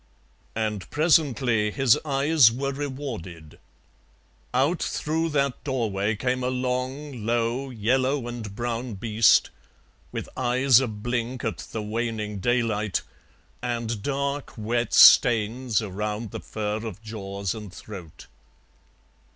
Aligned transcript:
And 0.55 0.89
presently 0.89 1.69
his 1.69 1.95
eyes 2.03 2.51
were 2.51 2.71
rewarded: 2.71 3.59
out 4.51 4.81
through 4.81 5.29
that 5.29 5.63
doorway 5.63 6.15
came 6.15 6.43
a 6.43 6.47
long, 6.49 7.23
low, 7.23 7.69
yellow 7.69 8.27
and 8.27 8.55
brown 8.55 8.95
beast, 8.95 9.51
with 10.11 10.27
eyes 10.35 10.79
a 10.79 10.87
blink 10.87 11.43
at 11.43 11.59
the 11.59 11.83
waning 11.83 12.39
daylight, 12.39 13.03
and 13.61 14.01
dark 14.01 14.57
wet 14.57 14.91
stains 14.95 15.83
around 15.83 16.31
the 16.31 16.39
fur 16.39 16.77
of 16.77 17.03
jaws 17.03 17.53
and 17.53 17.71
throat. 17.71 18.25